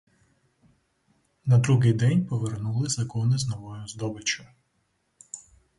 На 1.45 1.57
другий 1.57 1.93
день 1.93 2.25
повернули 2.25 2.89
загони 2.89 3.37
з 3.37 3.47
новою 3.47 3.87
здобиччю. 3.87 4.43